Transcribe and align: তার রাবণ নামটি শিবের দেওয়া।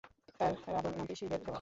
তার 0.39 0.53
রাবণ 0.67 0.93
নামটি 0.97 1.15
শিবের 1.15 1.31
দেওয়া। 1.37 1.49